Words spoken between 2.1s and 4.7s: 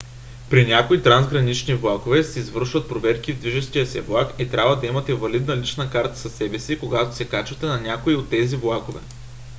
се извършват проверки в движещия се влак и